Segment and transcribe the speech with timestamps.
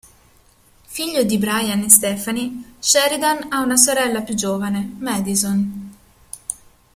[0.87, 5.93] Figlio di Bryan e Stephanie Sheridan, ha una sorella più giovane, Madison.